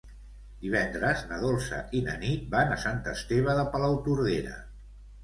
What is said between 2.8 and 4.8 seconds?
Sant Esteve de Palautordera.